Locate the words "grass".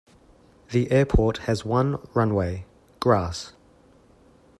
2.99-3.53